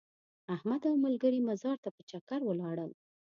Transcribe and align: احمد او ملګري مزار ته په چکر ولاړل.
احمد 0.55 0.81
او 0.89 0.95
ملګري 1.05 1.39
مزار 1.49 1.77
ته 1.83 1.89
په 1.95 2.01
چکر 2.09 2.39
ولاړل. 2.45 2.91